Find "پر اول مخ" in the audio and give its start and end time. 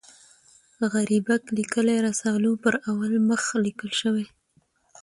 2.63-3.43